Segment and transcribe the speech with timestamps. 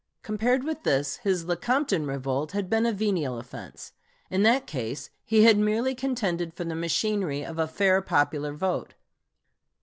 [0.23, 3.93] Compared with this his Lecompton revolt had been a venial offense.
[4.31, 8.95] In that case he had merely contended for the machinery of a fair popular vote.